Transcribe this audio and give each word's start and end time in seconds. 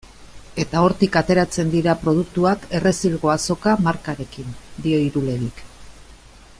Eta 0.61 0.79
hortik 0.85 1.17
ateratzen 1.19 1.69
dira 1.73 1.95
produktuak 2.05 2.65
Errezilgo 2.79 3.33
Azoka 3.35 3.75
markarekin, 3.89 4.57
dio 4.87 5.03
Irulegik. 5.11 5.63